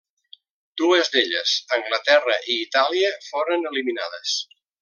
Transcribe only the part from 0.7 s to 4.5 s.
Dues d'elles, Anglaterra i Itàlia, foren eliminades.